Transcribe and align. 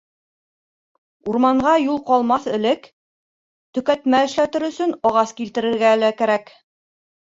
Урманға 1.33 1.75
юл 1.83 2.01
ҡалмаҫ 2.09 2.49
элек 2.59 2.91
төкәтмә 3.79 4.25
эшләтер 4.33 4.69
өсөн 4.73 5.01
ағас 5.13 5.39
килтерергә 5.41 5.97
лә 6.05 6.15
кәрәк. 6.23 6.57